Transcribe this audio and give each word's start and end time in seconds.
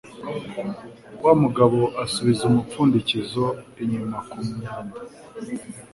Wa 1.23 1.33
mugabo 1.41 1.79
asubiza 2.03 2.43
umupfundikizo 2.49 3.45
inyuma 3.83 4.17
kumyanda. 4.29 4.89